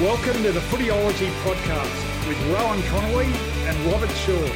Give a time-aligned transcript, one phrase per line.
[0.00, 3.32] Welcome to the Footyology Podcast with Rowan Connolly
[3.64, 4.46] and Robert Shaw.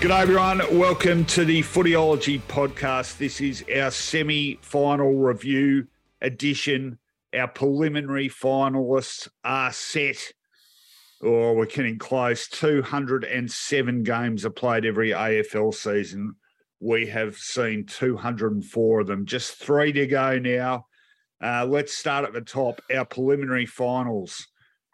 [0.00, 0.62] G'day, everyone.
[0.78, 3.18] Welcome to the Footyology Podcast.
[3.18, 5.88] This is our semi final review
[6.22, 6.98] edition.
[7.36, 10.32] Our preliminary finalists are set,
[11.20, 12.48] or we're getting close.
[12.48, 16.36] 207 games are played every AFL season.
[16.80, 20.86] We have seen 204 of them, just three to go now.
[21.42, 22.80] Uh, let's start at the top.
[22.94, 24.46] Our preliminary finals.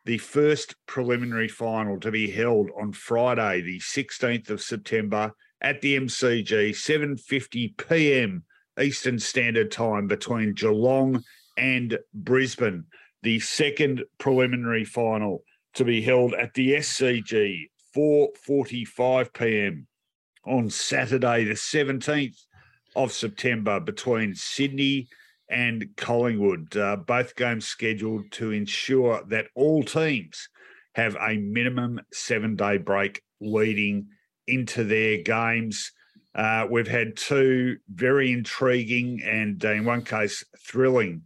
[0.06, 5.96] The first preliminary final to be held on Friday, the 16th of September at the
[5.96, 8.44] MCG, 7:50 p.m.
[8.80, 11.22] Eastern Standard Time between Geelong
[11.58, 12.84] and Brisbane.
[13.22, 19.86] The second preliminary final to be held at the SCG, 4:45 p.m.
[20.46, 22.38] on Saturday, the 17th
[22.96, 25.08] of September between Sydney
[25.50, 26.76] and Collingwood.
[26.76, 30.48] Uh, both games scheduled to ensure that all teams
[30.94, 34.08] have a minimum seven day break leading
[34.46, 35.92] into their games.
[36.34, 41.22] Uh, we've had two very intriguing and, uh, in one case, thrilling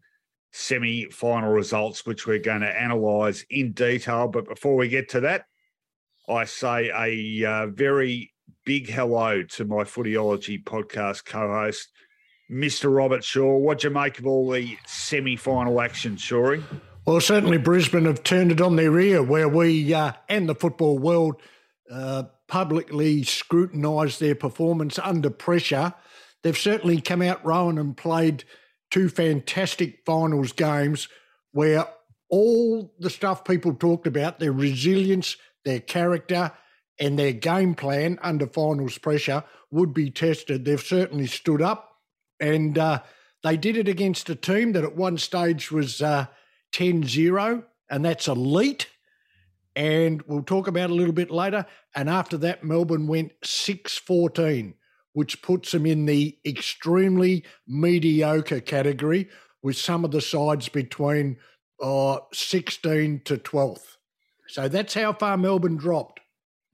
[0.52, 4.28] semi final results, which we're going to analyse in detail.
[4.28, 5.44] But before we get to that,
[6.28, 8.32] I say a uh, very
[8.64, 11.90] big hello to my Footyology podcast co host,
[12.54, 12.94] Mr.
[12.94, 13.56] Robert Shaw.
[13.56, 16.62] What do you make of all the semi final action, Shawrey?
[17.04, 20.98] Well, certainly Brisbane have turned it on their ear where we uh, and the football
[20.98, 21.42] world
[21.90, 25.92] uh, publicly scrutinised their performance under pressure.
[26.42, 28.44] They've certainly come out, Rowan, and played
[28.90, 31.08] two fantastic finals games
[31.52, 31.88] where
[32.30, 36.52] all the stuff people talked about, their resilience, their character,
[36.98, 40.64] and their game plan under finals pressure would be tested.
[40.64, 41.93] They've certainly stood up
[42.40, 43.00] and uh,
[43.42, 46.26] they did it against a team that at one stage was uh,
[46.72, 48.88] 10 0, and that's elite.
[49.76, 51.66] And we'll talk about a little bit later.
[51.94, 54.74] And after that, Melbourne went 6 14,
[55.12, 59.28] which puts them in the extremely mediocre category
[59.62, 61.38] with some of the sides between
[61.82, 63.96] uh, 16 to 12th.
[64.48, 66.20] So that's how far Melbourne dropped.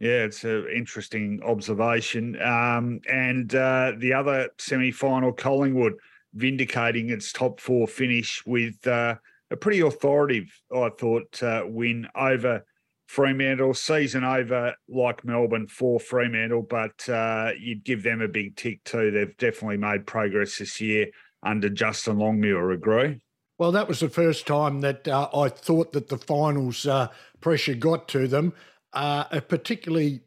[0.00, 2.41] Yeah, it's an interesting observation.
[2.41, 5.93] Um, and uh, the other semi final, Collingwood
[6.33, 9.16] vindicating its top four finish with uh,
[9.50, 12.65] a pretty authoritative, I thought, uh, win over
[13.09, 13.75] Fremantle.
[13.75, 19.10] Season over like Melbourne for Fremantle, but uh, you'd give them a big tick too.
[19.10, 21.09] They've definitely made progress this year
[21.43, 23.21] under Justin Longmuir, agree?
[23.59, 27.09] Well, that was the first time that uh, I thought that the finals uh,
[27.41, 28.55] pressure got to them
[28.93, 30.21] uh, particularly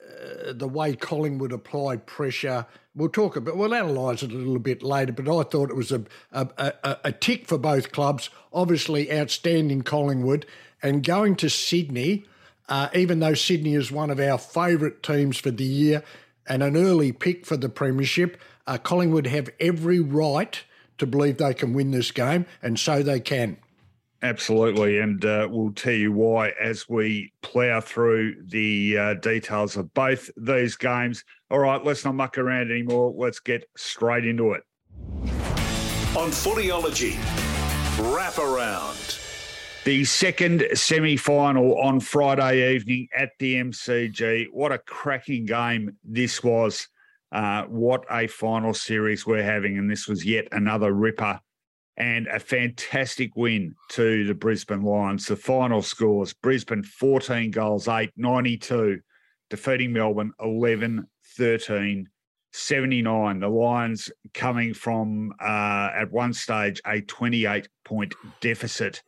[0.00, 2.66] uh, the way Collingwood applied pressure.
[2.94, 5.90] We'll talk about, we'll analyse it a little bit later, but I thought it was
[5.90, 8.30] a, a, a, a tick for both clubs.
[8.52, 10.46] Obviously, outstanding Collingwood.
[10.82, 12.26] And going to Sydney,
[12.68, 16.04] uh, even though Sydney is one of our favourite teams for the year
[16.46, 20.62] and an early pick for the Premiership, uh, Collingwood have every right
[20.98, 23.56] to believe they can win this game, and so they can.
[24.24, 25.00] Absolutely.
[25.00, 30.30] And uh, we'll tell you why as we plough through the uh, details of both
[30.38, 31.22] these games.
[31.50, 33.12] All right, let's not muck around anymore.
[33.14, 34.62] Let's get straight into it.
[36.16, 37.18] On Footyology,
[38.14, 38.96] wrap around.
[39.84, 44.46] The second semi final on Friday evening at the MCG.
[44.52, 46.88] What a cracking game this was.
[47.30, 49.76] Uh, what a final series we're having.
[49.76, 51.40] And this was yet another ripper
[51.96, 55.26] and a fantastic win to the Brisbane Lions.
[55.26, 59.00] The final scores Brisbane 14 goals, 8, 92,
[59.50, 61.06] defeating Melbourne 11
[61.36, 62.08] 13.
[62.56, 63.40] 79.
[63.40, 69.02] The Lions coming from uh, at one stage a 28 point deficit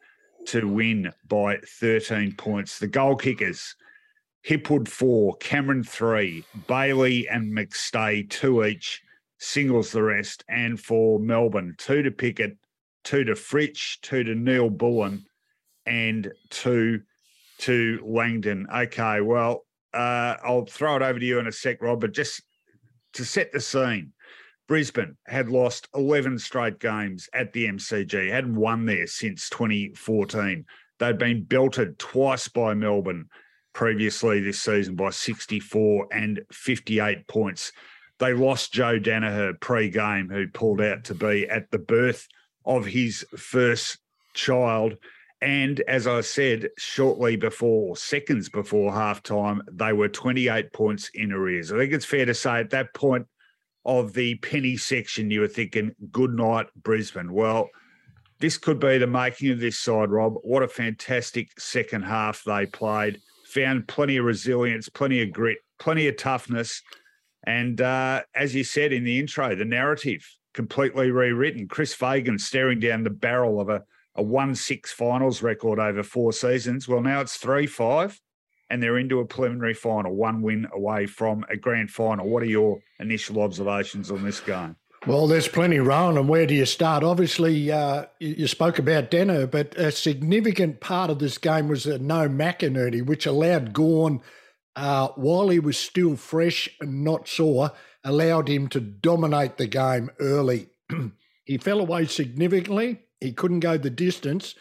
[0.46, 2.80] to win by 13 points.
[2.80, 3.76] The goal kickers
[4.46, 9.02] Hipwood four, Cameron three, Bailey and McStay two each,
[9.38, 10.44] singles the rest.
[10.48, 12.56] And for Melbourne, two to Pickett,
[13.06, 15.24] two to Fritsch, two to Neal-Bullen,
[15.86, 17.00] and two
[17.58, 18.66] to Langdon.
[18.74, 19.64] Okay, well,
[19.94, 22.42] uh, I'll throw it over to you in a sec, Rob, but just
[23.14, 24.12] to set the scene,
[24.66, 30.64] Brisbane had lost 11 straight games at the MCG, hadn't won there since 2014.
[30.98, 33.28] They'd been belted twice by Melbourne
[33.72, 37.70] previously this season by 64 and 58 points.
[38.18, 42.26] They lost Joe Daniher pre game, who pulled out to be at the birth
[42.66, 43.98] of his first
[44.34, 44.96] child.
[45.40, 51.72] And as I said, shortly before, seconds before halftime, they were 28 points in arrears.
[51.72, 53.26] I think it's fair to say at that point
[53.84, 57.32] of the penny section, you were thinking, good night, Brisbane.
[57.32, 57.68] Well,
[58.40, 60.34] this could be the making of this side, Rob.
[60.42, 63.20] What a fantastic second half they played.
[63.48, 66.82] Found plenty of resilience, plenty of grit, plenty of toughness.
[67.46, 71.68] And uh, as you said in the intro, the narrative completely rewritten.
[71.68, 73.84] Chris Fagan staring down the barrel of a
[74.16, 76.88] a 1 6 finals record over four seasons.
[76.88, 78.20] Well, now it's 3 5,
[78.70, 82.28] and they're into a preliminary final, one win away from a grand final.
[82.28, 84.76] What are your initial observations on this game?
[85.06, 87.04] Well, there's plenty, Rowan, and where do you start?
[87.04, 91.98] Obviously, uh, you spoke about Daniher, but a significant part of this game was a
[91.98, 94.20] no McInerney, which allowed Gawn,
[94.74, 97.70] uh, while he was still fresh and not sore,
[98.06, 100.68] allowed him to dominate the game early.
[101.44, 104.54] he fell away significantly, he couldn't go the distance,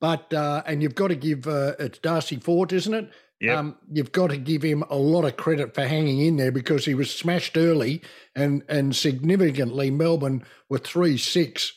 [0.00, 3.10] but uh, and you've got to give uh, it's Darcy Fort, isn't it?
[3.40, 3.58] Yeah.
[3.58, 6.84] Um, you've got to give him a lot of credit for hanging in there because
[6.84, 8.00] he was smashed early
[8.34, 9.90] and and significantly.
[9.90, 11.72] Melbourne were three six.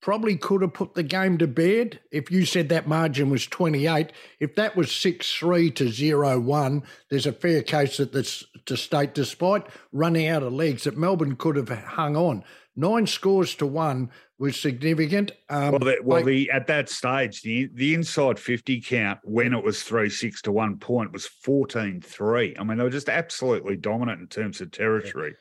[0.00, 4.12] Probably could have put the game to bed if you said that margin was 28.
[4.38, 8.76] If that was 6 3 to 0 1, there's a fair case that this to
[8.76, 12.44] state, despite running out of legs, that Melbourne could have hung on.
[12.76, 15.32] Nine scores to one was significant.
[15.50, 19.52] Um, well, the, well like, the, at that stage, the the inside 50 count when
[19.52, 22.56] it was 3 6 to one point was 14 3.
[22.58, 25.34] I mean, they were just absolutely dominant in terms of territory.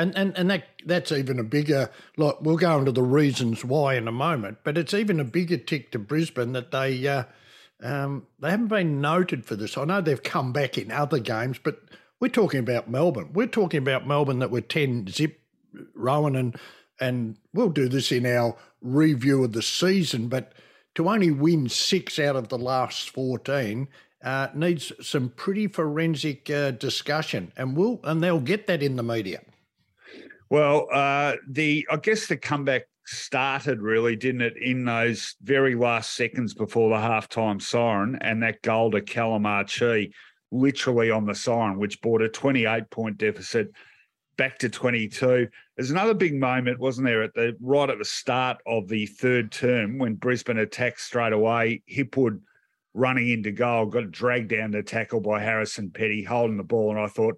[0.00, 3.96] And, and and that that's even a bigger like we'll go into the reasons why
[3.96, 7.24] in a moment, but it's even a bigger tick to Brisbane that they uh,
[7.82, 9.76] um, they haven't been noted for this.
[9.76, 11.80] I know they've come back in other games, but
[12.18, 13.30] we're talking about Melbourne.
[13.34, 15.38] We're talking about Melbourne that were ten zip,
[15.94, 16.56] Rowan, and
[16.98, 20.54] and we'll do this in our review of the season, but
[20.94, 23.88] to only win six out of the last 14
[24.22, 29.02] uh, needs some pretty forensic uh, discussion, and we'll and they'll get that in the
[29.02, 29.40] media.
[30.50, 36.14] Well, uh, the I guess the comeback started really, didn't it, in those very last
[36.14, 40.12] seconds before the halftime siren and that goal to Callum Archie,
[40.50, 43.70] literally on the siren, which brought a 28 point deficit
[44.36, 45.48] back to 22.
[45.76, 49.52] There's another big moment, wasn't there, at the right at the start of the third
[49.52, 51.82] term when Brisbane attacked straight away.
[51.88, 52.40] Hipwood
[52.92, 56.90] running into goal, got dragged down to tackle by Harrison Petty, holding the ball.
[56.90, 57.36] And I thought,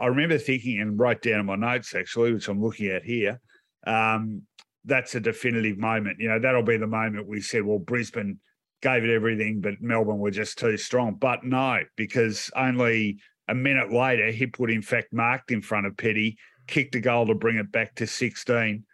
[0.00, 3.40] I remember thinking and wrote down in my notes actually, which I'm looking at here.
[3.86, 4.42] Um,
[4.84, 6.18] that's a definitive moment.
[6.18, 8.38] You know, that'll be the moment we said, well, Brisbane
[8.80, 11.14] gave it everything, but Melbourne were just too strong.
[11.14, 16.38] But no, because only a minute later, Hipwood, in fact, marked in front of Petty,
[16.66, 18.84] kicked a goal to bring it back to 16.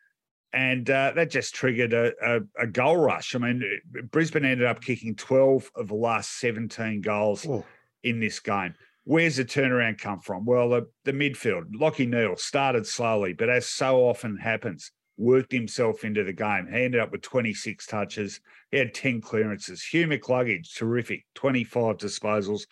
[0.52, 3.34] And uh, that just triggered a, a, a, goal rush.
[3.34, 3.62] I mean,
[4.10, 7.64] Brisbane ended up kicking 12 of the last 17 goals oh.
[8.02, 8.74] in this game.
[9.08, 10.44] Where's the turnaround come from?
[10.44, 16.04] Well, the, the midfield, Lachie Neale started slowly, but as so often happens, worked himself
[16.04, 16.68] into the game.
[16.70, 18.40] He ended up with 26 touches.
[18.70, 19.82] He had 10 clearances.
[19.82, 22.66] Hugh McCluggage, terrific, 25 disposals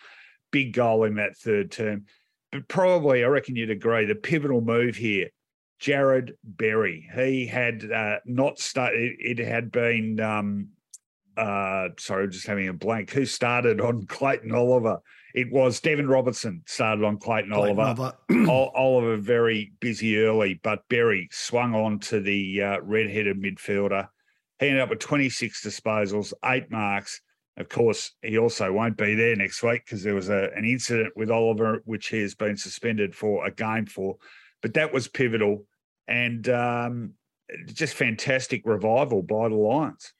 [0.55, 2.05] big goal in that third term.
[2.49, 5.27] But probably, I reckon you'd agree, the pivotal move here,
[5.81, 7.09] Jarrod Berry.
[7.13, 10.69] He had uh, not started, it, it, had been, um,
[11.35, 13.11] uh, sorry, just having a blank.
[13.11, 14.99] Who started on Clayton Oliver?
[15.35, 18.13] It was Deven Robertson started on Clayton, Clayton Oliver.
[18.49, 24.07] Oliver very busy early, but Berry swung on to the uh, red-headed midfielder.
[24.59, 27.21] He ended up with 26 disposals, eight marks,
[27.57, 31.15] of course, he also won't be there next week because there was a, an incident
[31.15, 34.17] with Oliver, which he has been suspended for a game for.
[34.61, 35.65] But that was pivotal
[36.07, 37.13] and um,
[37.67, 40.13] just fantastic revival by the Lions.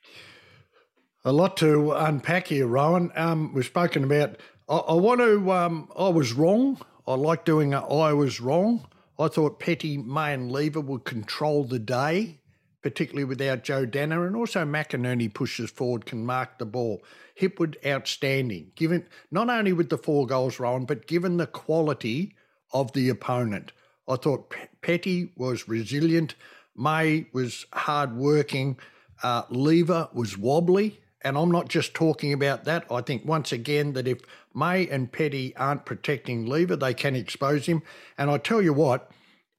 [1.25, 3.11] A lot to unpack here, Rowan.
[3.15, 4.37] Um, we've spoken about.
[4.67, 5.51] I, I want to.
[5.51, 6.79] Um, I was wrong.
[7.07, 8.87] I like doing a I was wrong.
[9.17, 12.39] I thought Petty, May, and Lever would control the day,
[12.81, 17.01] particularly without Joe Daniher, and also McInerney pushes forward, can mark the ball.
[17.39, 22.35] Hipwood outstanding, given not only with the four goals, Rowan, but given the quality
[22.73, 23.71] of the opponent.
[24.07, 26.35] I thought Petty was resilient.
[26.75, 28.79] May was hard-working.
[29.23, 30.99] Uh, Lever was wobbly.
[31.25, 32.85] And I'm not just talking about that.
[32.91, 34.19] I think once again that if
[34.53, 37.81] May and Petty aren't protecting Lever, they can expose him.
[38.15, 39.09] And I tell you what,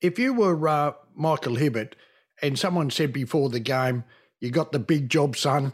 [0.01, 1.95] if you were uh, Michael Hibberd
[2.41, 4.05] and someone said before the game,
[4.39, 5.73] you got the big job, son,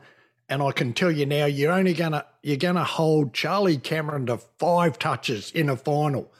[0.48, 4.38] and I can tell you now, you're only gonna you're gonna hold Charlie Cameron to
[4.38, 6.32] five touches in a final.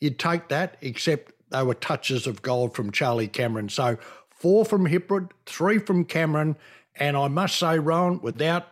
[0.00, 3.70] You'd take that, except they were touches of gold from Charlie Cameron.
[3.70, 3.98] So
[4.28, 6.56] four from Hipwood, three from Cameron,
[6.94, 8.68] and I must say, Rowan, without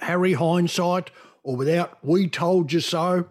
[0.00, 1.10] Harry hindsight
[1.42, 3.26] or without we told you so,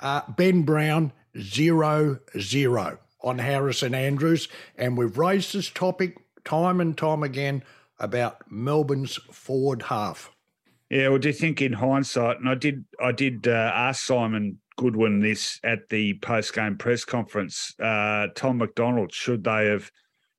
[0.00, 6.98] uh, Ben Brown zero zero on Harrison Andrews, and we've raised this topic time and
[6.98, 7.62] time again
[8.00, 10.30] about Melbourne's forward half.
[10.90, 14.58] Yeah, well, do you think in hindsight, and I did, I did uh, ask Simon
[14.76, 17.74] Goodwin this at the post game press conference.
[17.80, 19.90] Uh, Tom McDonald, should they have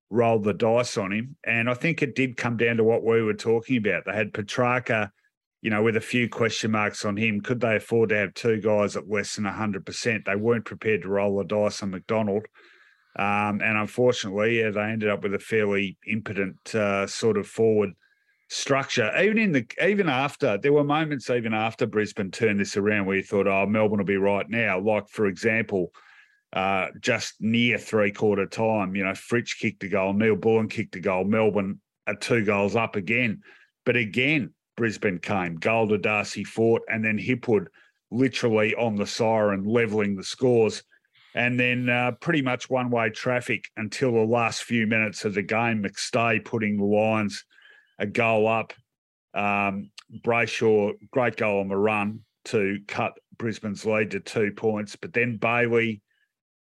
[0.10, 1.38] rolled the dice on him?
[1.46, 4.04] And I think it did come down to what we were talking about.
[4.06, 5.12] They had Petrarca,
[5.64, 7.40] you know, with a few question marks on him.
[7.40, 10.26] Could they afford to have two guys at less than 100%?
[10.26, 12.46] They weren't prepared to roll the dice on McDonald.
[13.18, 17.92] Um, and unfortunately, yeah, they ended up with a fairly impotent uh, sort of forward
[18.50, 19.10] structure.
[19.18, 23.16] Even in the even after there were moments even after Brisbane turned this around where
[23.16, 24.82] you thought, oh, Melbourne will be right now.
[24.82, 25.94] Like for example,
[26.52, 31.00] uh, just near three quarter time, you know, Fritsch kicked a goal, Neal-Bullen kicked a
[31.00, 33.44] goal, Melbourne are two goals up again.
[33.86, 37.68] But again, Brisbane came, goal to Darcy Fort, and then Hipwood
[38.12, 40.84] literally on the siren levelling the scores.
[41.36, 45.42] And then uh, pretty much one way traffic until the last few minutes of the
[45.42, 45.84] game.
[45.84, 47.44] McStay putting the Lions
[47.98, 48.74] a goal up.
[49.34, 49.90] Um,
[50.22, 54.96] Brayshaw, great goal on the run to cut Brisbane's lead to two points.
[54.96, 56.02] But then Bailey,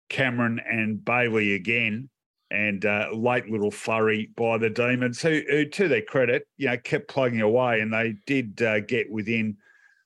[0.09, 2.09] Cameron, and Bailey again,
[2.53, 6.77] and uh, late little flurry by the Demons, who, who, to their credit, you know,
[6.77, 9.57] kept plugging away, and they did uh, get within.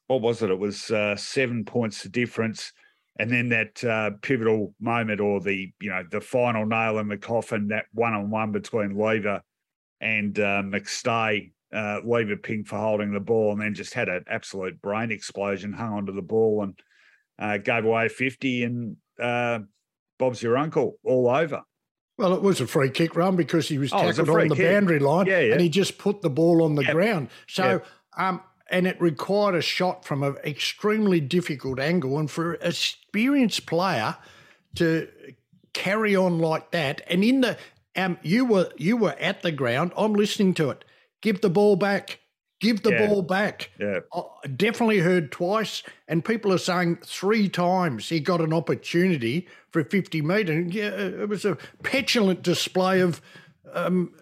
[0.06, 0.50] What was it?
[0.50, 2.72] It was uh, seven points of difference,
[3.18, 7.18] and then that uh, pivotal moment, or the you know the final nail in the
[7.18, 9.42] coffin, that one on one between Lever
[10.00, 14.22] and uh, McStay uh, Lever Ping for holding the ball, and then just had an
[14.28, 18.96] absolute brain explosion, hung onto the ball and gave away 50, and
[20.16, 21.62] Bob's your uncle all over.
[22.18, 24.56] Well, it was a free kick run because he was oh, tackled was on the
[24.56, 24.70] kick.
[24.70, 25.52] boundary line yeah, yeah.
[25.52, 26.92] and he just put the ball on the yep.
[26.92, 27.28] ground.
[27.46, 27.86] So, yep.
[28.16, 32.18] um, and it required a shot from an extremely difficult angle.
[32.18, 34.16] And for an experienced player
[34.76, 35.08] to
[35.74, 37.58] carry on like that, and in the
[37.96, 39.92] um, you were you were at the ground.
[39.96, 40.84] I'm listening to it.
[41.20, 42.20] Give the ball back.
[42.58, 43.06] Give the yeah.
[43.06, 43.70] ball back.
[43.78, 44.00] Yeah.
[44.14, 49.80] I definitely heard twice, and people are saying three times he got an opportunity for
[49.80, 50.60] a 50 metre.
[50.60, 53.20] Yeah, it was a petulant display of
[53.74, 54.14] um,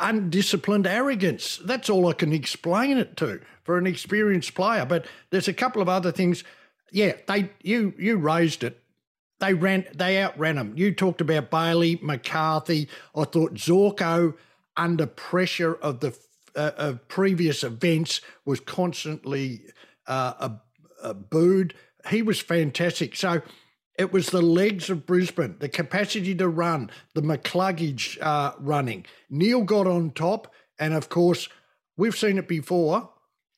[0.00, 1.60] undisciplined arrogance.
[1.64, 4.86] That's all I can explain it to for an experienced player.
[4.86, 6.44] But there's a couple of other things.
[6.90, 8.78] Yeah, they you you raised it.
[9.40, 10.74] They ran, they outran them.
[10.76, 12.88] You talked about Bailey, McCarthy.
[13.14, 14.34] I thought Zorko,
[14.76, 16.16] under pressure of the
[16.56, 19.62] uh, of previous events, was constantly
[20.06, 20.50] uh,
[21.30, 21.74] booed.
[22.10, 23.16] He was fantastic.
[23.16, 23.42] So
[23.98, 29.04] it was the legs of Brisbane, the capacity to run, the McCluggage uh, running.
[29.30, 31.48] Neil got on top, and of course,
[31.96, 33.10] we've seen it before.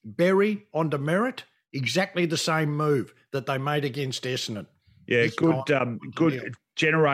[0.05, 4.67] Berry on demerit, exactly the same move that they made against Essendon.
[5.07, 6.55] Yeah, good, um, good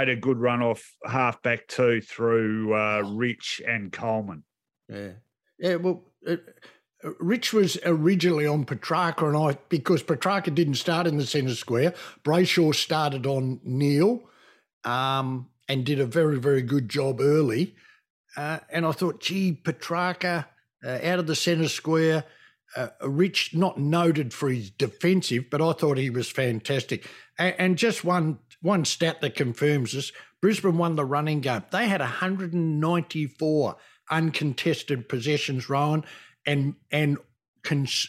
[0.08, 4.44] a good run off half back two through uh, Rich and Coleman.
[4.88, 5.12] Yeah,
[5.60, 5.76] yeah.
[5.76, 6.42] Well, it,
[7.18, 11.94] Rich was originally on Petrarca and I because Petrarca didn't start in the centre square.
[12.24, 14.22] Brayshaw started on Neil,
[14.84, 17.74] um, and did a very very good job early.
[18.36, 20.48] Uh, and I thought, gee, Petrarca
[20.84, 22.24] uh, out of the centre square.
[22.76, 27.08] Uh, Rich, not noted for his defensive, but I thought he was fantastic.
[27.38, 30.12] And, and just one one stat that confirms this:
[30.42, 31.64] Brisbane won the running game.
[31.70, 33.76] They had 194
[34.10, 36.04] uncontested possessions, Rowan,
[36.46, 37.18] and and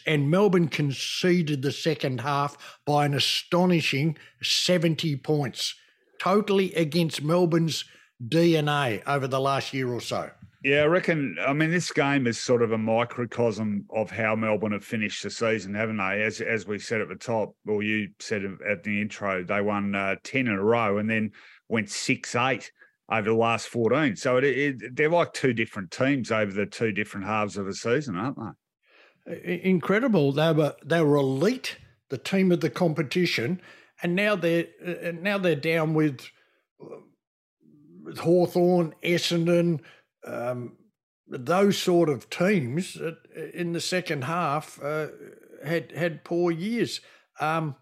[0.06, 5.76] and Melbourne conceded the second half by an astonishing 70 points,
[6.20, 7.84] totally against Melbourne's
[8.26, 10.30] DNA over the last year or so.
[10.64, 11.38] Yeah, I reckon.
[11.46, 15.32] I mean, this game is sort of a microcosm of how Melbourne have finished the
[15.32, 16.22] season, haven't they?
[16.22, 19.96] As as we said at the top, or you said at the intro, they won
[19.96, 21.32] uh, ten in a row and then
[21.68, 22.72] went six eight
[23.12, 24.16] over the last fourteen.
[24.16, 27.76] So it, it, they're like two different teams over the two different halves of the
[27.76, 29.62] season, aren't they?
[29.64, 30.32] Incredible.
[30.32, 31.78] They were they were elite,
[32.10, 33.62] the team of the competition,
[34.02, 36.22] and now they're uh, now they're down with,
[38.04, 39.82] with Hawthorn, Essendon
[40.26, 40.78] um,
[41.28, 42.98] those sort of teams
[43.54, 45.08] in the second half uh,
[45.66, 47.02] had had poor years.
[47.40, 47.76] Um,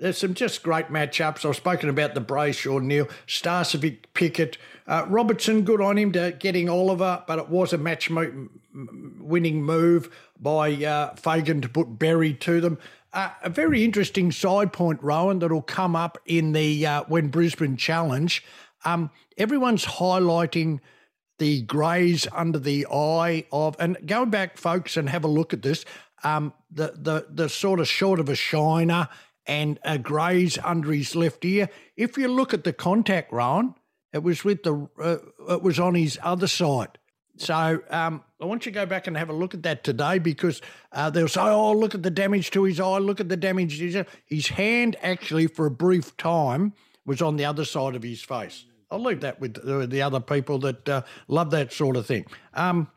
[0.00, 1.44] there's some just great matchups.
[1.48, 5.62] I've spoken about the Brayshaw, Neil, Starcevic, Pickett, uh, Robertson.
[5.62, 8.48] Good on him to getting Oliver, but it was a match mo-
[9.20, 12.78] winning move by uh, Fagan to put Berry to them.
[13.12, 17.76] Uh, a very interesting side point, Rowan, that'll come up in the uh, when Brisbane
[17.76, 18.44] challenge.
[18.84, 20.80] Um, everyone's highlighting
[21.38, 25.62] the graze under the eye of, and go back, folks, and have a look at
[25.62, 25.84] this.
[26.24, 29.08] Um, the the the sort of short of a shiner
[29.48, 31.68] and a graze under his left ear.
[31.96, 33.74] If you look at the contact, Rowan,
[34.12, 36.98] it was with the uh, it was on his other side.
[37.36, 40.18] So um, I want you to go back and have a look at that today
[40.18, 40.60] because
[40.92, 42.98] uh, they'll say, "Oh, look at the damage to his eye.
[42.98, 43.80] Look at the damage."
[44.26, 46.74] His hand actually, for a brief time,
[47.06, 48.64] was on the other side of his face.
[48.90, 52.26] I'll leave that with the other people that uh, love that sort of thing.
[52.54, 52.88] Um,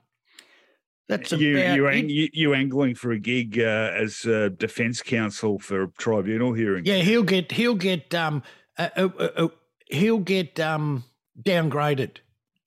[1.12, 5.60] that's you you, ang- you, you angling for a gig uh, as a defence counsel
[5.60, 6.86] for a tribunal hearing.
[6.86, 8.44] Yeah, he'll get he'll get um
[8.78, 9.48] uh, uh,
[9.88, 11.04] he'll get um
[11.42, 12.18] downgraded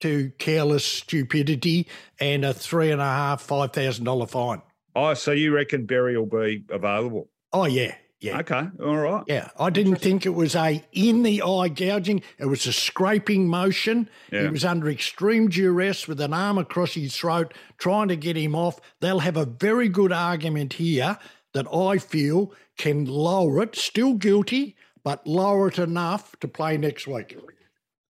[0.01, 1.87] to careless stupidity
[2.19, 4.61] and a three and a half five thousand dollar fine.
[4.95, 7.29] Oh, so you reckon Barry will be available?
[7.51, 7.95] Oh yeah,
[8.25, 8.39] yeah.
[8.39, 8.67] Okay.
[8.83, 9.23] All right.
[9.27, 9.49] Yeah.
[9.59, 12.23] I didn't think it was a in the eye gouging.
[12.39, 14.09] It was a scraping motion.
[14.31, 14.43] Yeah.
[14.43, 18.55] He was under extreme duress with an arm across his throat, trying to get him
[18.55, 18.79] off.
[18.99, 21.17] They'll have a very good argument here
[21.53, 23.75] that I feel can lower it.
[23.75, 27.37] Still guilty, but lower it enough to play next week.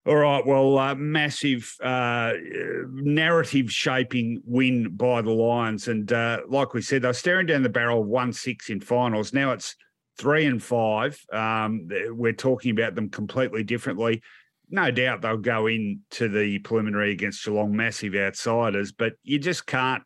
[0.08, 0.46] All right.
[0.46, 2.34] Well, uh, massive uh,
[2.91, 5.88] narrative shaping win by the Lions.
[5.88, 9.32] And uh, like we said, they're staring down the barrel of 1 6 in finals.
[9.32, 9.75] Now it's
[10.18, 14.22] three and five, um, we're talking about them completely differently.
[14.70, 20.03] No doubt they'll go into the preliminary against Geelong, massive outsiders, but you just can't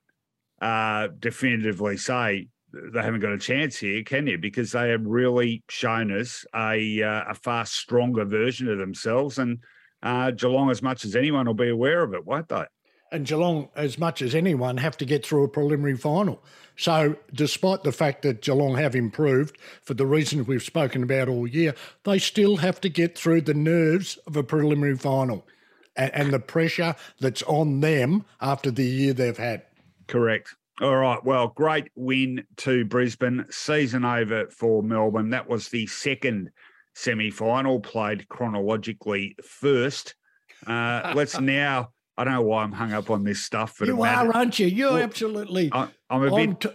[0.62, 4.38] uh, definitively say they haven't got a chance here, can you?
[4.38, 9.60] Because they have really shown us a, uh, a far stronger version of themselves, and
[10.04, 12.66] uh, Geelong, as much as anyone, will be aware of it, won't they?
[13.15, 16.43] And Geelong, as much as anyone, have to get through a preliminary final.
[16.75, 21.48] So, despite the fact that Geelong have improved for the reasons we've spoken about all
[21.48, 25.47] year, they still have to get through the nerves of a preliminary final
[25.95, 29.63] and, and the pressure that's on them after the year they've had.
[30.08, 30.54] Correct.
[30.82, 31.23] All right.
[31.23, 33.45] Well, great win to Brisbane.
[33.49, 35.30] Season over for Melbourne.
[35.30, 36.51] That was the second
[36.95, 40.15] semi final, played chronologically first.
[40.67, 44.01] Uh, let's now I don't know why I'm hung up on this stuff, but you
[44.01, 44.67] are, aren't you?
[44.67, 45.69] You're well, absolutely.
[45.73, 46.62] I, am a bit.
[46.62, 46.69] T-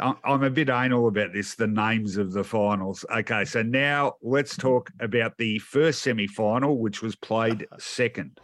[0.00, 3.04] I'm a bit anal about this, the names of the finals.
[3.10, 8.38] Okay, so now let's talk about the first semi final, which was played second.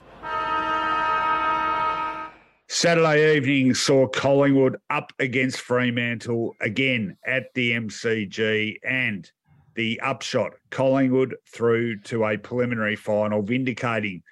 [2.68, 9.30] Saturday evening saw Collingwood up against Fremantle again at the MCG and
[9.74, 14.22] the upshot Collingwood through to a preliminary final, vindicating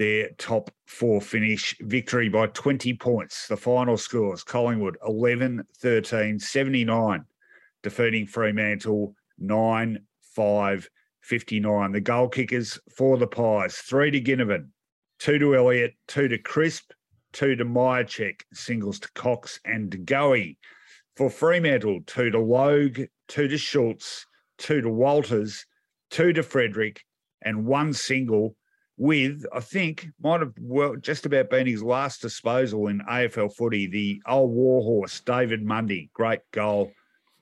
[0.00, 3.46] their top four finish victory by 20 points.
[3.48, 7.26] The final scores Collingwood 11 13 79,
[7.82, 11.92] defeating Fremantle 9 5 59.
[11.92, 14.68] The goal kickers for the Pies three to Ginnivan,
[15.18, 16.92] two to Elliott, two to Crisp,
[17.34, 20.56] two to Mihocek, singles to Cox and Goey.
[21.14, 24.24] For Fremantle, two to Logue, two to Schultz,
[24.56, 25.66] two to Walters,
[26.08, 27.04] two to Frederick,
[27.42, 28.56] and one single
[29.00, 33.86] with, I think, might have well just about been his last disposal in AFL footy,
[33.86, 36.10] the old warhorse, David Mundy.
[36.12, 36.92] Great goal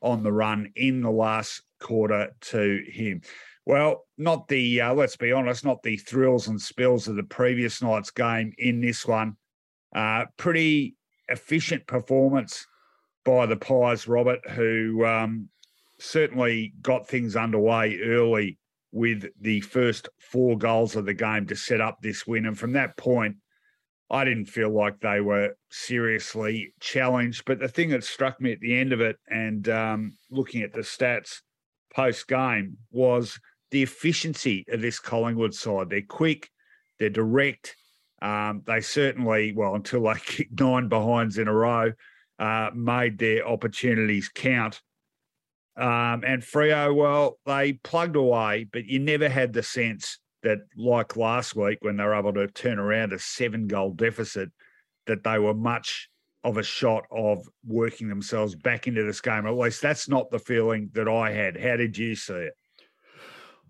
[0.00, 3.22] on the run in the last quarter to him.
[3.66, 7.82] Well, not the, uh, let's be honest, not the thrills and spills of the previous
[7.82, 9.36] night's game in this one.
[9.92, 10.94] Uh, pretty
[11.26, 12.68] efficient performance
[13.24, 15.48] by the Pies, Robert, who um,
[15.98, 18.58] certainly got things underway early
[18.92, 22.46] with the first four goals of the game to set up this win.
[22.46, 23.36] And from that point,
[24.10, 27.44] I didn't feel like they were seriously challenged.
[27.44, 30.72] But the thing that struck me at the end of it and um, looking at
[30.72, 31.40] the stats
[31.94, 33.38] post game was
[33.70, 35.90] the efficiency of this Collingwood side.
[35.90, 36.48] They're quick,
[36.98, 37.76] they're direct.
[38.22, 41.92] Um, they certainly, well, until they kicked nine behinds in a row,
[42.38, 44.80] uh, made their opportunities count.
[45.78, 51.16] Um, and Freo, well, they plugged away, but you never had the sense that, like
[51.16, 54.50] last week when they were able to turn around a seven goal deficit,
[55.06, 56.08] that they were much
[56.42, 59.46] of a shot of working themselves back into this game.
[59.46, 61.60] At least that's not the feeling that I had.
[61.60, 62.54] How did you see it?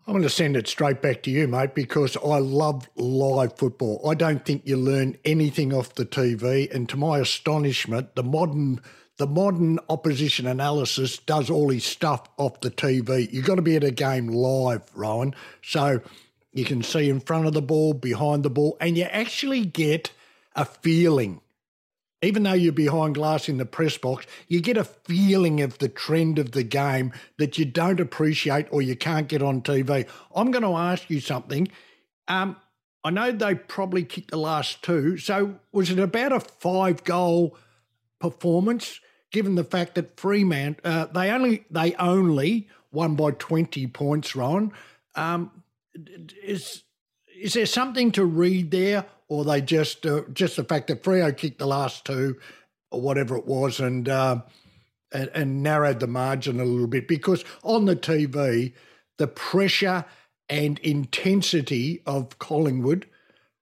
[0.07, 4.01] I'm going to send it straight back to you, mate, because I love live football.
[4.09, 6.75] I don't think you learn anything off the TV.
[6.75, 8.81] And to my astonishment, the modern
[9.18, 13.31] the modern opposition analysis does all his stuff off the TV.
[13.33, 15.35] You've got to be at a game live, Rowan.
[15.61, 16.00] So
[16.52, 20.12] you can see in front of the ball, behind the ball, and you actually get
[20.54, 21.40] a feeling.
[22.22, 25.88] Even though you're behind glass in the press box, you get a feeling of the
[25.88, 30.07] trend of the game that you don't appreciate or you can't get on TV.
[30.35, 31.68] I'm going to ask you something.
[32.26, 32.57] Um,
[33.04, 35.16] I know they probably kicked the last two.
[35.16, 37.57] So was it about a five goal
[38.20, 39.00] performance?
[39.30, 44.72] Given the fact that Fremantle uh, they only they only won by twenty points, Ron.
[45.14, 45.62] Um,
[46.42, 46.84] is
[47.38, 51.36] is there something to read there, or they just uh, just the fact that Freo
[51.36, 52.36] kicked the last two,
[52.90, 54.40] or whatever it was, and, uh,
[55.12, 57.06] and and narrowed the margin a little bit?
[57.06, 58.72] Because on the TV,
[59.18, 60.04] the pressure
[60.48, 63.06] and intensity of Collingwood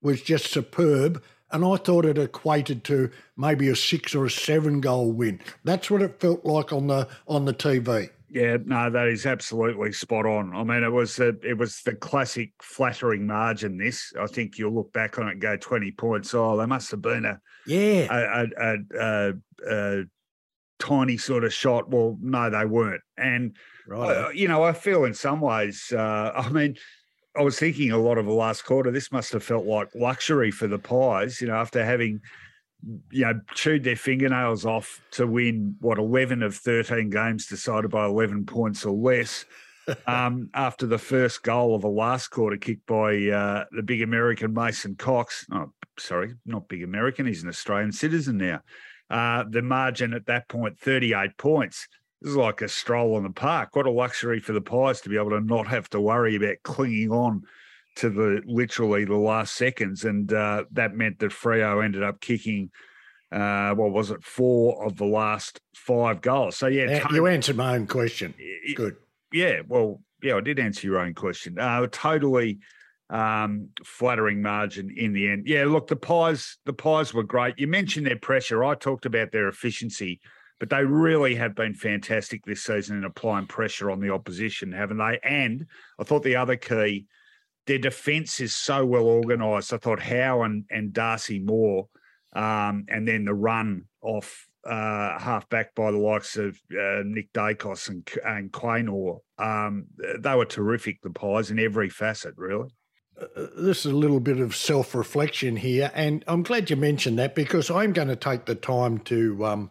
[0.00, 1.22] was just superb.
[1.53, 5.41] And I thought it equated to maybe a six or a seven goal win.
[5.65, 8.11] That's what it felt like on the on the TV.
[8.29, 10.55] Yeah, no, that is absolutely spot on.
[10.55, 13.79] I mean, it was a, it was the classic flattering margin.
[13.79, 16.35] This, I think, you'll look back on it and go twenty points.
[16.35, 19.33] Oh, they must have been a yeah a, a, a,
[19.71, 20.05] a
[20.79, 21.89] tiny sort of shot.
[21.89, 23.03] Well, no, they weren't.
[23.17, 23.57] And
[23.87, 24.17] right.
[24.17, 25.93] uh, you know, I feel in some ways.
[25.93, 26.77] Uh, I mean,
[27.38, 28.90] I was thinking a lot of the last quarter.
[28.90, 31.40] This must have felt like luxury for the Pies.
[31.40, 32.20] You know, after having
[33.11, 38.07] you know, chewed their fingernails off to win what eleven of thirteen games decided by
[38.07, 39.44] eleven points or less.
[40.07, 44.53] um, after the first goal of a last quarter kick by uh, the big American
[44.53, 45.46] Mason Cox.
[45.53, 47.27] Oh, sorry, not big American.
[47.27, 48.62] He's an Australian citizen now.
[49.09, 51.87] Uh, the margin at that point, 38 points.
[52.27, 53.77] This is like a stroll in the park.
[53.77, 56.57] What a luxury for the Pies to be able to not have to worry about
[56.65, 57.45] clinging on
[57.99, 62.73] to the literally the last seconds, and uh, that meant that Freo ended up kicking.
[63.31, 64.25] Uh, what was it?
[64.25, 66.57] Four of the last five goals.
[66.57, 68.35] So yeah, totally, you answered my own question.
[68.75, 68.97] Good.
[69.33, 69.61] Yeah.
[69.69, 71.61] Well, yeah, I did answer your own question.
[71.61, 72.59] Uh, totally
[73.09, 75.47] um, flattering margin in the end.
[75.47, 75.67] Yeah.
[75.67, 77.55] Look, the pies, the pies were great.
[77.57, 78.65] You mentioned their pressure.
[78.65, 80.21] I talked about their efficiency.
[80.59, 84.99] But they really have been fantastic this season in applying pressure on the opposition, haven't
[84.99, 85.19] they?
[85.23, 85.66] And
[85.99, 87.07] I thought the other key
[87.66, 89.73] their defence is so well organised.
[89.73, 91.88] I thought Howe and, and Darcy Moore,
[92.35, 97.33] um, and then the run off uh, half back by the likes of uh, Nick
[97.33, 99.87] Daicos and, and Quaynor, um,
[100.19, 102.69] they were terrific, the Pies, in every facet, really.
[103.21, 107.19] Uh, this is a little bit of self reflection here, and I'm glad you mentioned
[107.19, 109.71] that because I'm going to take the time to um,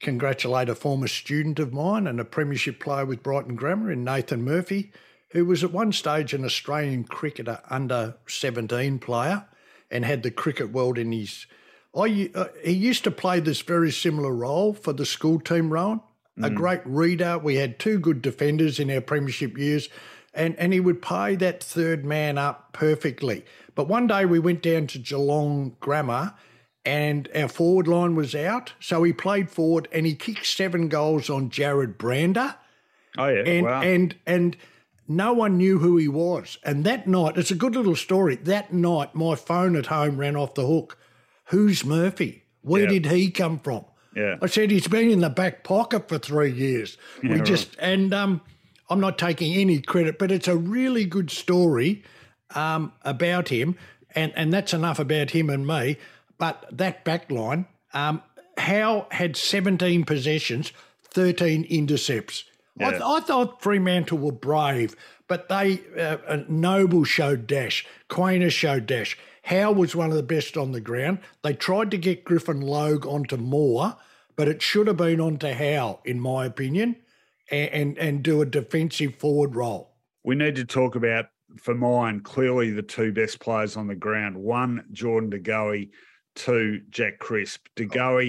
[0.00, 4.44] congratulate a former student of mine and a premiership player with Brighton Grammar in Nathan
[4.44, 4.92] Murphy
[5.30, 9.46] who was at one stage an Australian cricketer under 17 player
[9.90, 11.46] and had the cricket world in his.
[11.96, 16.00] I, uh, he used to play this very similar role for the school team, Rowan.
[16.38, 16.46] Mm.
[16.46, 17.38] A great reader.
[17.38, 19.88] We had two good defenders in our premiership years,
[20.32, 23.44] and, and he would play that third man up perfectly.
[23.74, 26.34] But one day we went down to Geelong Grammar
[26.88, 28.72] and our forward line was out.
[28.80, 32.54] So he played forward and he kicked seven goals on Jared Brander.
[33.18, 33.42] Oh, yeah.
[33.42, 33.82] And, wow.
[33.82, 34.56] and, and,
[35.10, 36.58] no one knew who he was.
[36.62, 38.36] And that night, it's a good little story.
[38.36, 40.98] That night, my phone at home ran off the hook.
[41.46, 42.44] Who's Murphy?
[42.60, 42.88] Where yeah.
[42.90, 43.86] did he come from?
[44.14, 44.36] Yeah.
[44.42, 46.98] I said he's been in the back pocket for three years.
[47.22, 48.42] Yeah, we just and um,
[48.90, 52.02] I'm not taking any credit, but it's a really good story
[52.54, 53.76] um, about him,
[54.14, 55.96] and and that's enough about him and me.
[56.38, 58.22] But that back line, um,
[58.56, 60.72] Howe had 17 possessions,
[61.10, 62.44] 13 intercepts.
[62.78, 62.88] Yeah.
[62.88, 64.94] I, th- I, thought Fremantle were brave,
[65.26, 69.18] but they uh, Noble showed dash, Quaynor showed dash.
[69.42, 71.20] Howe was one of the best on the ground.
[71.42, 73.96] They tried to get Griffin Logue onto Moore,
[74.36, 76.96] but it should have been onto Howe, in my opinion,
[77.50, 79.94] and, and, and do a defensive forward role.
[80.22, 84.36] We need to talk about, for mine, clearly the two best players on the ground.
[84.36, 85.38] One, Jordan De
[86.38, 87.66] Two, Jack Crisp.
[87.98, 88.20] Oh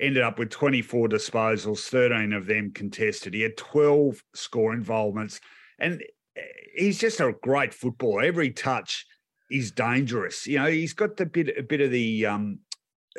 [0.00, 3.34] ended up with 24 disposals, 13 of them contested.
[3.34, 5.40] He had 12 score involvements,
[5.78, 6.02] and
[6.36, 6.40] eh,
[6.74, 8.22] he's just a great footballer.
[8.22, 9.06] Every touch
[9.50, 10.46] is dangerous.
[10.46, 12.58] You know, he's got the bit a bit of the um,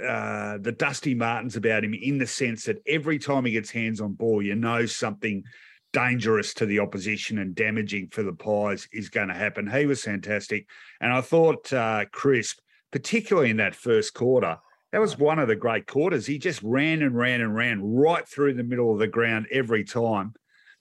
[0.02, 4.02] uh, the Dusty Martins about him in the sense that every time he gets hands
[4.02, 5.44] on ball, you know something
[5.94, 9.66] dangerous to the opposition and damaging for the Pies is going to happen.
[9.66, 10.68] He was fantastic,
[11.00, 12.60] and I thought uh, Crisp,
[12.96, 14.58] particularly in that first quarter
[14.96, 16.26] that was one of the great quarters.
[16.26, 19.84] He just ran and ran and ran right through the middle of the ground every
[19.84, 20.34] time.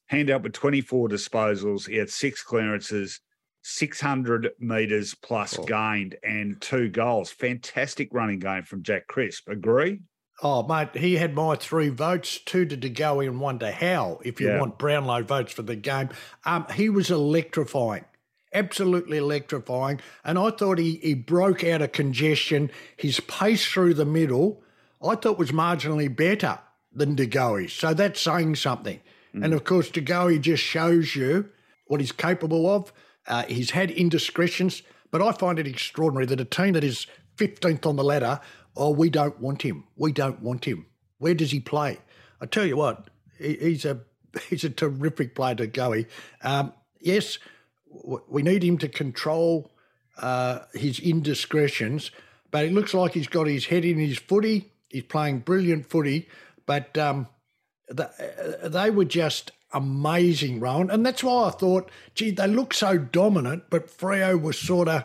[0.06, 1.88] Hand up with 24 disposals.
[1.88, 3.18] He had six clearances,
[3.64, 5.64] 600 metres plus oh.
[5.64, 7.32] gained, and two goals.
[7.32, 9.48] Fantastic running game from Jack Crisp.
[9.48, 9.98] Agree?
[10.44, 14.40] Oh, mate, he had my three votes, two to DeGoey and one to Howe, if
[14.40, 14.60] you Yeah.
[14.60, 16.10] want Brownlow votes for the game.
[16.44, 18.04] Um, he was electrifying,
[18.54, 20.00] absolutely electrifying.
[20.24, 22.70] And I thought he, he broke out of congestion.
[22.96, 24.62] His pace through the middle,
[25.04, 26.58] I thought was marginally better
[26.92, 27.68] than DeGoey.
[27.68, 29.00] So that's saying something.
[29.42, 31.50] And of course, DeGoey just shows you
[31.86, 32.92] what he's capable of.
[33.26, 37.84] Uh, he's had indiscretions, but I find it extraordinary that a team that is 15th
[37.84, 38.40] on the ladder,
[38.76, 39.84] oh, we don't want him.
[39.96, 40.86] We don't want him.
[41.18, 41.98] Where does he play?
[42.40, 44.00] I tell you what, he, he's a
[44.50, 46.04] he's a terrific player to go.
[46.42, 47.38] Um, yes,
[48.28, 49.70] we need him to control
[50.18, 52.10] uh, his indiscretions,
[52.50, 54.72] but it looks like he's got his head in his footy.
[54.88, 56.28] He's playing brilliant footy,
[56.66, 57.28] but um,
[57.88, 58.10] the,
[58.64, 60.90] uh, they were just amazing, Rowan.
[60.90, 65.04] And that's why I thought, gee, they look so dominant, but Freo was sort of,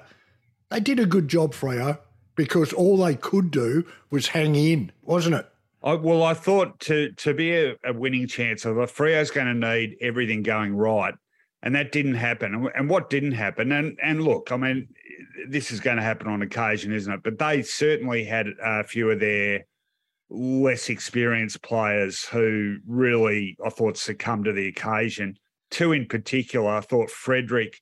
[0.69, 1.97] they did a good job, Freo,
[2.35, 5.47] because all they could do was hang in, wasn't it?
[5.81, 9.53] I, well, I thought to to be a, a winning chance of Freo's going to
[9.53, 11.13] need everything going right,
[11.61, 12.69] and that didn't happen.
[12.75, 13.71] And, what didn't happen?
[13.71, 14.87] And and look, I mean,
[15.47, 17.23] this is going to happen on occasion, isn't it?
[17.23, 19.65] But they certainly had a few of their
[20.29, 25.37] less experienced players who really, I thought, succumbed to the occasion.
[25.71, 27.79] Two in particular, I thought Frederick,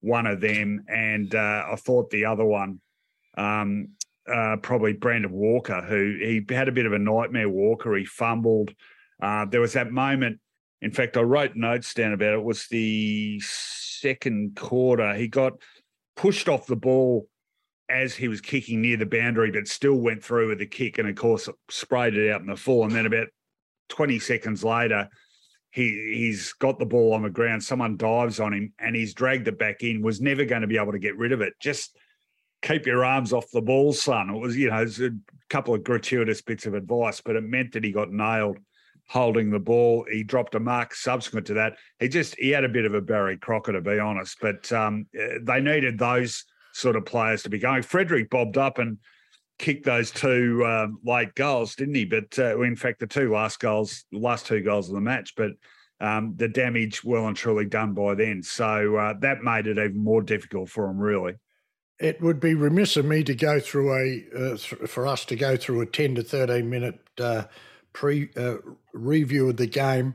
[0.00, 2.80] one of them, and uh, I thought the other one.
[3.36, 3.90] Um,
[4.32, 7.96] uh, probably Brandon Walker, who he had a bit of a nightmare walker.
[7.96, 8.72] He fumbled.
[9.22, 10.38] Uh, there was that moment.
[10.80, 12.38] In fact, I wrote notes down about it.
[12.38, 12.44] it.
[12.44, 15.14] Was the second quarter?
[15.14, 15.54] He got
[16.16, 17.28] pushed off the ball
[17.88, 21.08] as he was kicking near the boundary, but still went through with the kick, and
[21.08, 22.84] of course sprayed it out in the full.
[22.84, 23.28] And then about
[23.88, 25.08] twenty seconds later,
[25.70, 27.64] he he's got the ball on the ground.
[27.64, 30.02] Someone dives on him, and he's dragged it back in.
[30.02, 31.54] Was never going to be able to get rid of it.
[31.60, 31.96] Just
[32.62, 34.30] keep your arms off the ball, son.
[34.30, 35.10] It was, you know, it was a
[35.48, 38.58] couple of gratuitous bits of advice, but it meant that he got nailed
[39.08, 40.06] holding the ball.
[40.10, 41.76] He dropped a mark subsequent to that.
[41.98, 44.38] He just he had a bit of a Barry Crocker, to be honest.
[44.40, 45.06] But um,
[45.42, 47.82] they needed those sort of players to be going.
[47.82, 48.98] Frederick bobbed up and
[49.58, 52.04] kicked those two um, late goals, didn't he?
[52.04, 55.34] But uh, in fact, the two last goals, the last two goals of the match,
[55.36, 55.52] but.
[56.00, 58.40] Um, the damage well and truly done by then.
[58.44, 61.34] So uh, that made it even more difficult for him, really
[61.98, 65.36] it would be remiss of me to go through a uh, th- for us to
[65.36, 67.42] go through a 10 to 13 minute uh,
[67.92, 68.56] pre uh,
[68.92, 70.14] review of the game.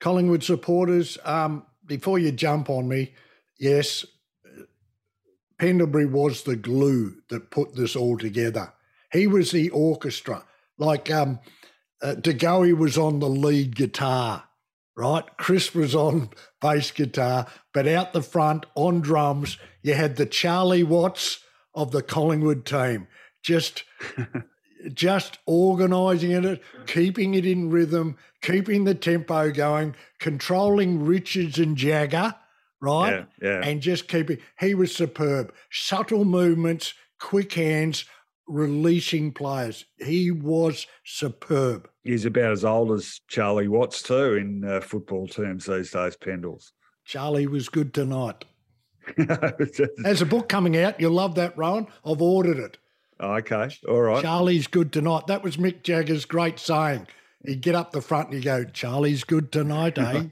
[0.00, 3.12] Collingwood supporters um, before you jump on me
[3.58, 4.06] yes
[5.58, 8.72] pendlebury was the glue that put this all together.
[9.12, 10.44] He was the orchestra.
[10.78, 11.38] Like um,
[12.02, 14.44] uh, DeGoey was on the lead guitar
[14.96, 15.24] right?
[15.38, 16.28] Chris was on
[16.60, 21.42] bass guitar, but out the front on drums, you had the Charlie Watts
[21.74, 23.08] of the Collingwood team,
[23.42, 23.84] just
[24.94, 32.34] just organising it, keeping it in rhythm, keeping the tempo going, controlling Richards and Jagger,
[32.80, 33.26] right?
[33.42, 33.68] Yeah, yeah.
[33.68, 34.38] And just keeping.
[34.58, 35.52] He was superb.
[35.70, 38.04] Subtle movements, quick hands,
[38.46, 39.86] releasing players.
[39.98, 41.88] He was superb.
[42.02, 46.16] He's about as old as Charlie Watts too in uh, football terms these days.
[46.16, 46.72] Pendles.
[47.04, 48.44] Charlie was good tonight.
[49.16, 51.00] There's a book coming out.
[51.00, 51.86] You'll love that, Rowan.
[52.04, 52.78] I've ordered it.
[53.20, 54.22] Okay, all right.
[54.22, 55.26] Charlie's good tonight.
[55.26, 57.06] That was Mick Jagger's great saying.
[57.44, 60.24] He'd get up the front and he'd go, Charlie's good tonight, eh?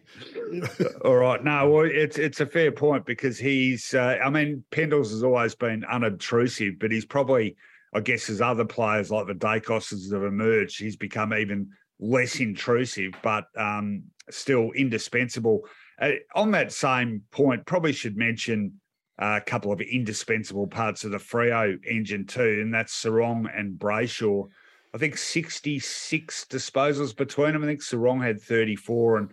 [1.05, 1.43] all right.
[1.43, 3.95] No, well, it's it's a fair point because he's.
[3.95, 7.57] Uh, I mean, Pendles has always been unobtrusive, but he's probably
[7.93, 13.13] I guess as other players like the Daicoses have emerged, he's become even less intrusive,
[13.23, 15.63] but um, still indispensable.
[16.01, 18.81] Uh, on that same point, probably should mention
[19.19, 24.47] a couple of indispensable parts of the Freo engine too, and that's Serong and Brayshaw.
[24.95, 27.63] I think 66 disposals between them.
[27.63, 29.31] I think Serong had 34 and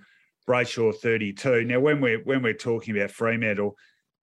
[0.48, 1.64] Brayshaw 32.
[1.66, 3.76] Now, when we're when we're talking about Fremantle,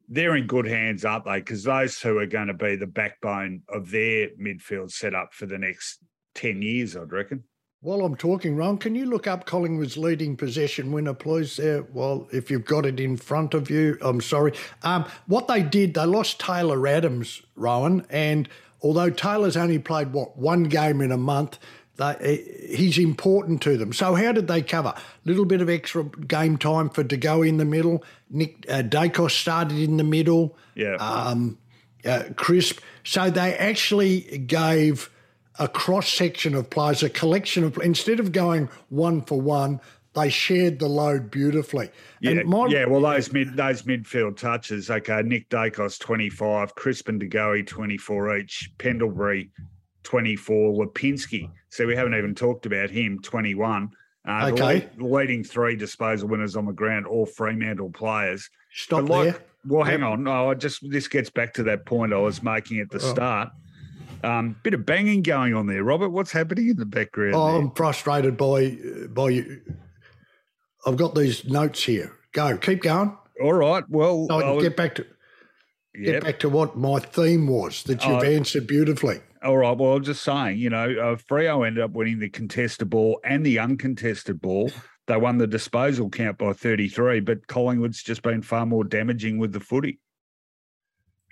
[0.09, 1.38] they're in good hands, aren't they?
[1.38, 5.59] Because those two are going to be the backbone of their midfield setup for the
[5.59, 5.98] next
[6.35, 7.44] 10 years, I'd reckon.
[7.83, 11.57] While I'm talking, Ron, can you look up Collingwood's leading possession winner, please?
[11.57, 14.53] There, well, if you've got it in front of you, I'm sorry.
[14.85, 18.49] Um, what they did, they lost Taylor Adams, Rowan, and
[18.83, 21.59] although Taylor's only played what one game in a month,
[21.97, 23.92] they, he's important to them.
[23.92, 24.95] So how did they cover?
[24.97, 28.05] A little bit of extra game time for to go in the middle.
[28.31, 30.57] Nick uh, Daicos started in the middle.
[30.77, 30.95] Yeah.
[31.01, 31.59] Um,
[32.05, 32.79] uh, crisp.
[33.03, 35.11] So they actually gave
[35.59, 39.81] a cross section of players, a collection of instead of going one for one,
[40.15, 41.91] they shared the load beautifully.
[42.21, 42.85] Yeah, my, yeah.
[42.87, 44.91] Well, those mid those midfield touches.
[44.91, 49.51] Okay, Nick Daicos twenty five, Crispin De Goey twenty four each, Pendlebury
[50.03, 53.91] twenty four, Lipinski So we haven't even talked about him, 21.
[54.25, 54.62] Uh, the Okay.
[54.65, 58.49] lead- leading three disposal winners on the ground, all Fremantle players.
[58.75, 59.41] Stop like- there.
[59.65, 60.25] Well, hang on.
[60.25, 63.12] No, I just this gets back to that point I was making at the Oh.
[63.15, 63.51] start.
[64.24, 66.11] Um, bit of banging going on there, Robert.
[66.11, 67.35] What's happening in the background?
[67.35, 67.56] Oh?
[67.56, 68.76] I'm frustrated by
[69.11, 69.61] by you.
[70.87, 72.12] I've got these notes here.
[72.32, 73.16] Go, keep going.
[73.42, 73.85] All right.
[73.88, 75.06] Well, I I can was- get back to
[76.02, 78.22] get back to what my theme was that you've Oh.
[78.22, 79.20] answered beautifully.
[79.42, 79.76] All right.
[79.76, 83.44] Well, I'm just saying, you know, uh, Freo ended up winning the contested ball and
[83.44, 84.70] the uncontested ball.
[85.08, 89.52] They won the disposal count by 33, but Collingwood's just been far more damaging with
[89.52, 89.98] the footy.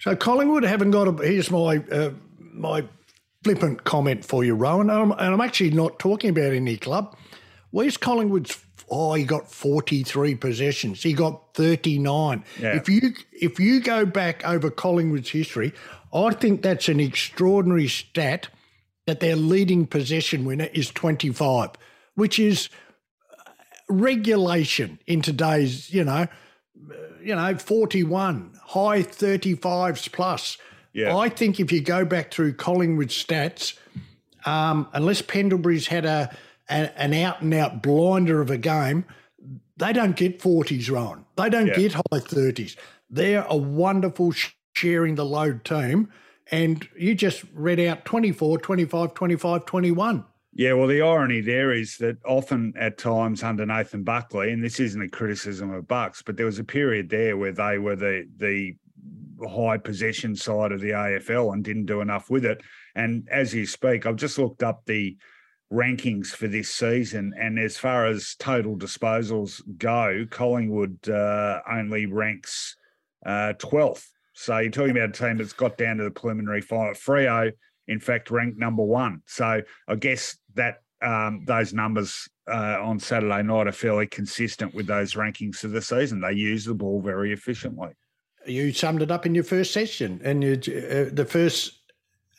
[0.00, 1.12] So Collingwood haven't got a.
[1.24, 2.10] Here's my uh,
[2.52, 2.84] my
[3.42, 7.16] flippant comment for you, Rowan, and I'm, and I'm actually not talking about any club.
[7.70, 8.58] Where's Collingwood's?
[8.92, 11.02] Oh, he got 43 possessions.
[11.02, 12.44] He got 39.
[12.60, 12.74] Yeah.
[12.74, 15.72] If you if you go back over Collingwood's history,
[16.12, 18.48] I think that's an extraordinary stat
[19.06, 21.70] that their leading possession winner is 25,
[22.14, 22.68] which is
[23.32, 23.50] uh,
[23.88, 26.26] regulation in today's, you know,
[26.90, 30.58] uh, you know, 41, high 35s plus.
[30.92, 31.16] Yeah.
[31.16, 33.76] I think if you go back through Collingwood stats,
[34.44, 36.34] um, unless Pendlebury's had a,
[36.68, 39.04] a an out and out blinder of a game,
[39.76, 41.24] they don't get 40s, Rowan.
[41.36, 41.76] They don't Yeah.
[41.76, 42.76] get high 30s.
[43.08, 44.32] They're a wonderful
[44.74, 46.08] sharing the load team.
[46.52, 50.24] And you just read out 24, 25, 25, 21.
[50.52, 54.80] Yeah, well, the irony there is that often at times under Nathan Buckley, and this
[54.80, 58.26] isn't a criticism of Bucks, but there was a period there where they were the
[58.36, 58.74] the
[59.48, 62.60] high possession side of the AFL and didn't do enough with it.
[62.94, 65.16] And as you speak, I've just looked up the
[65.72, 72.76] rankings for this season, and as far as total disposals go, Collingwood uh, only ranks
[73.24, 74.06] uh, 12th.
[74.34, 76.94] So you're talking about a team that's got down to the preliminary final.
[76.94, 77.52] Freo,
[77.88, 79.22] in fact, ranked number one.
[79.26, 84.86] So I guess that um, those numbers uh, on Saturday night are fairly consistent with
[84.86, 86.20] those rankings for the season.
[86.20, 87.90] They use the ball very efficiently.
[88.46, 91.78] You summed it up in your first session and you, uh, the first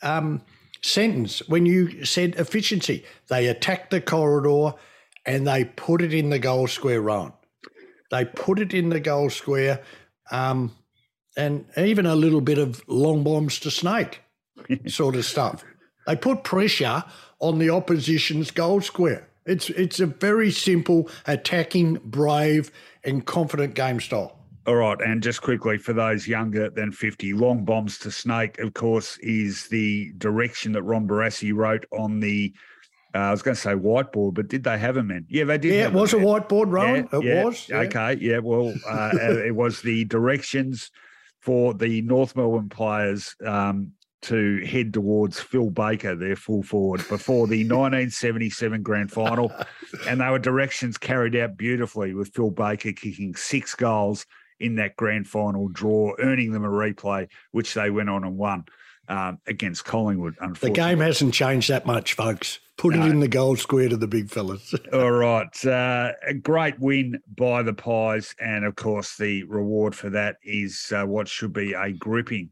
[0.02, 0.42] um,
[0.82, 3.04] sentence when you said efficiency.
[3.28, 4.74] They attacked the corridor
[5.24, 7.32] and they put it in the goal square round.
[8.10, 9.82] They put it in the goal square
[10.30, 10.72] um,
[11.36, 14.20] and even a little bit of long bombs to snake
[14.86, 15.64] sort of stuff.
[16.06, 17.04] They put pressure
[17.38, 19.28] on the opposition's goal square.
[19.44, 22.70] It's it's a very simple, attacking, brave,
[23.02, 24.38] and confident game style.
[24.64, 28.74] All right, and just quickly for those younger than 50, long bombs to snake, of
[28.74, 32.54] course, is the direction that Ron Barassi wrote on the,
[33.12, 35.26] uh, I was going to say whiteboard, but did they have them in?
[35.28, 35.74] Yeah, they did.
[35.74, 36.24] Yeah, have it was a in.
[36.24, 37.08] whiteboard, Rowan.
[37.12, 37.68] Yeah, it yeah, was.
[37.68, 37.78] yeah.
[37.78, 38.18] Okay.
[38.20, 38.38] Yeah.
[38.38, 39.10] Well, uh,
[39.44, 40.92] it was the directions
[41.40, 43.90] for the North Melbourne players um,
[44.22, 49.52] to head towards Phil Baker, their full forward, before the 1977 grand final.
[50.08, 54.24] And they were directions carried out beautifully with Phil Baker kicking six goals
[54.62, 58.64] in that grand final draw, earning them a replay, which they went on and won
[59.08, 60.36] um, against Collingwood.
[60.60, 62.60] The game hasn't changed that much, folks.
[62.78, 63.04] Put No.
[63.04, 64.74] it in the goal square to the big fellas.
[64.92, 65.66] All right.
[65.66, 68.34] Uh, a great win by the Pies.
[68.40, 72.50] And of course, the reward for that is uh, what should be a gripping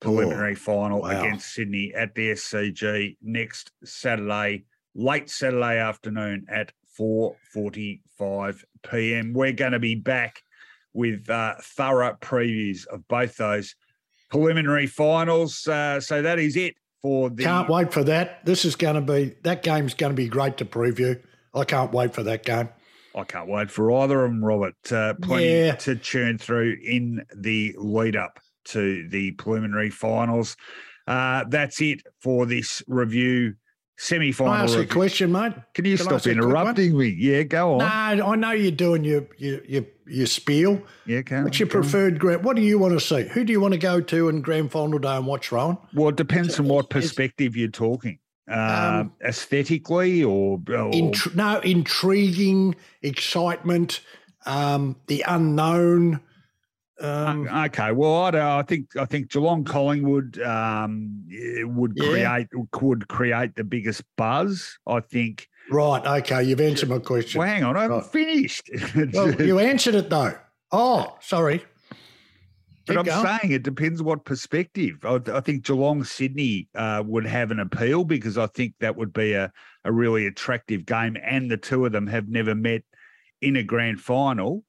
[0.00, 1.20] preliminary final wow.
[1.20, 9.32] against Sydney at the SCG next Saturday, late Saturday afternoon at 4.45 p.m.
[9.32, 10.42] We're going to be back
[10.94, 13.74] with uh, thorough previews of both those
[14.30, 15.66] preliminary finals.
[15.66, 18.44] Uh, so that is it for the can't wait for that.
[18.44, 21.20] This is going to be that game's going to be great to preview.
[21.54, 22.68] I can't wait for that game.
[23.14, 24.74] I can't wait for either of them, Robert.
[24.92, 25.74] Uh, plenty Yeah.
[25.76, 30.56] to churn through in the lead up to the preliminary finals.
[31.06, 33.54] Uh, that's it for this review,
[33.96, 34.54] semi final.
[34.54, 35.54] ask you a question, mate?
[35.72, 36.50] Can you Can stop ask you a quick one?
[36.60, 37.16] interrupting me?
[37.18, 37.78] Yeah, go on.
[38.18, 40.82] No, I know you're doing your your your, your spiel.
[41.06, 42.44] Yeah, can What's your preferred grand?
[42.44, 43.28] What do you want to see?
[43.28, 45.78] Who do you want to go to in grand final day and watch, Rowan?
[45.94, 48.18] Well, it depends on what perspective you're talking.
[48.48, 54.00] Um, Um, aesthetically or, or Intr- no, intriguing, excitement,
[54.46, 56.20] um, the unknown.
[57.00, 62.08] Um, okay, well, I, don't- I think I think Geelong Collingwood um, it would Yeah.
[62.08, 62.46] create
[62.80, 64.78] would create the biggest buzz.
[64.86, 65.48] I think.
[65.70, 66.04] Right.
[66.20, 66.42] Okay.
[66.44, 67.38] You've answered my question.
[67.38, 68.06] Well, hang on, I haven't Right.
[68.06, 68.70] finished.
[69.14, 70.34] Well, you answered it though.
[70.72, 71.62] Oh, sorry.
[72.86, 73.38] but Keep I'm going.
[73.40, 74.98] saying it depends what perspective.
[75.04, 79.12] I, I think Geelong Sydney uh, would have an appeal because I think that would
[79.12, 79.52] be a,
[79.84, 82.82] a really attractive game, and the two of them have never met
[83.40, 84.64] in a grand final.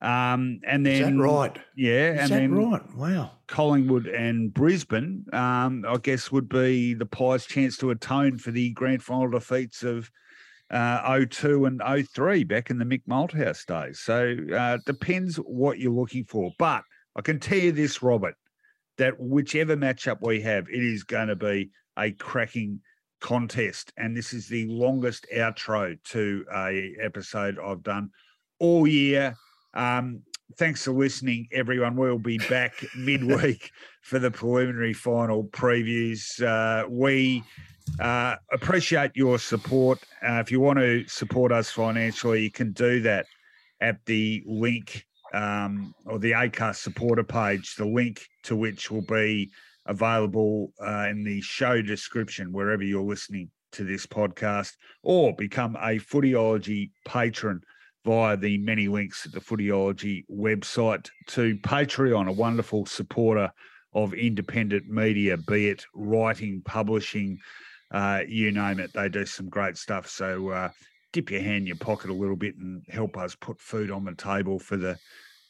[0.00, 1.58] Um, and then Is that right?
[1.76, 2.94] Yeah, Is and then right?
[2.94, 3.30] Wow.
[3.46, 8.70] Collingwood and Brisbane, um, I guess, would be the Pies' chance to atone for the
[8.70, 10.10] grand final defeats of
[10.74, 11.80] uh, 02 and
[12.12, 14.00] 03 back in the Mick Malthouse days.
[14.00, 16.50] So uh, depends what you're looking for.
[16.58, 16.82] But
[17.16, 18.34] I can tell you this, Robert,
[18.98, 22.80] that whichever matchup we have, it is going to be a cracking
[23.20, 23.92] contest.
[23.96, 28.10] And this is the longest outro to a episode I've done
[28.58, 29.36] all year.
[29.74, 30.22] Um,
[30.56, 31.96] thanks for listening, everyone.
[31.96, 33.70] We'll be back midweek
[34.02, 36.42] for the preliminary final previews.
[36.42, 37.42] Uh, we
[38.00, 39.98] uh, appreciate your support.
[40.22, 43.26] Uh, if you want to support us financially, you can do that
[43.80, 49.50] at the link um, or the ACAST supporter page, the link to which will be
[49.86, 54.72] available uh, in the show description wherever you're listening to this podcast,
[55.02, 57.60] or become a Footyology patron
[58.04, 63.50] via the many links at the Footyology website to Patreon, a wonderful supporter
[63.94, 67.38] of independent media, be it writing, publishing,
[67.92, 68.92] uh, you name it.
[68.92, 70.08] They do some great stuff.
[70.08, 70.70] So uh,
[71.12, 74.04] dip your hand in your pocket a little bit and help us put food on
[74.04, 74.98] the table for the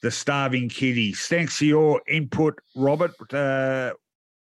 [0.03, 1.27] the starving kiddies.
[1.29, 3.13] Thanks for your input, Robert.
[3.33, 3.95] Uh,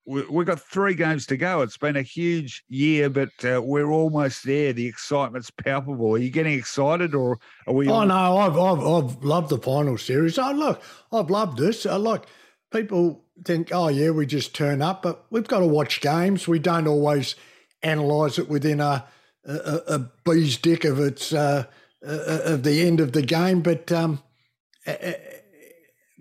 [0.07, 1.61] we, have got three games to go.
[1.61, 4.71] It's been a huge year, but uh, we're almost there.
[4.71, 6.15] The excitement's palpable.
[6.15, 7.89] Are you getting excited, or are we?
[7.89, 10.39] Oh no, I've, I've I've loved the final series.
[10.39, 10.81] Oh look,
[11.11, 11.85] I've loved this.
[11.85, 12.25] I like
[12.71, 16.47] people think, oh yeah, we just turn up, but we've got to watch games.
[16.47, 17.35] We don't always
[17.83, 19.05] analyse it within a,
[19.43, 21.65] a, a bee's dick of its uh,
[22.05, 23.61] uh, of the end of the game.
[23.61, 24.23] But um,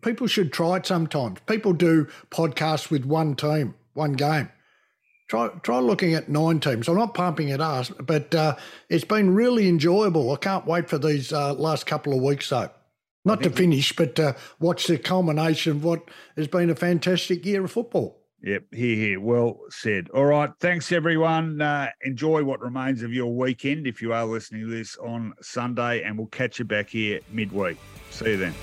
[0.03, 1.41] people should try it sometimes.
[1.47, 4.51] People do podcasts with one team, one game.
[5.29, 6.89] Try try looking at nine teams.
[6.89, 8.57] I'm not pumping at us, but uh,
[8.89, 10.31] it's been really enjoyable.
[10.33, 12.71] I can't wait for these uh, last couple of weeks though.
[13.25, 17.65] Not to finish, but uh, watch the culmination of what has been a fantastic year
[17.65, 18.23] of football.
[18.43, 19.21] Yep, here, here.
[19.21, 20.09] Well said.
[20.11, 20.51] All right.
[20.61, 21.61] Thanks, everyone.
[21.61, 26.05] Uh, enjoy what remains of your weekend if you are listening to this on Sunday,
[26.05, 27.79] and we'll catch you back here midweek.
[28.11, 28.55] See you then.